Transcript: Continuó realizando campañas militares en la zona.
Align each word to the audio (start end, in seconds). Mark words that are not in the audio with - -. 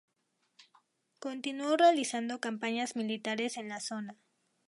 Continuó 1.19 1.77
realizando 1.77 2.39
campañas 2.41 2.95
militares 2.95 3.57
en 3.57 3.69
la 3.69 3.79
zona. 3.79 4.17